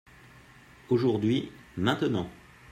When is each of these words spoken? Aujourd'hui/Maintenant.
Aujourd'hui/Maintenant. 0.89 2.27